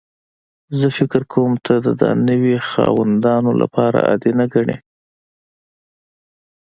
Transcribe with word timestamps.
زه 0.79 0.87
فکر 0.97 1.21
کوم 1.33 1.51
ته 1.65 1.73
دا 1.83 1.91
د 2.01 2.03
نوي 2.29 2.55
خاوندانو 2.69 3.51
لپاره 3.61 3.97
عادي 4.07 4.31
نه 4.39 4.45
ګڼې 4.53 4.77